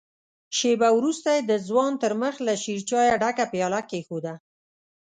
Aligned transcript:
شېبه 0.57 0.89
وروسته 0.97 1.29
يې 1.35 1.41
د 1.49 1.53
ځوان 1.67 1.91
تر 2.03 2.11
مخ 2.21 2.35
له 2.47 2.53
شيرچايه 2.63 3.15
ډکه 3.21 3.45
پياله 3.53 3.81
کېښوده. 3.89 4.33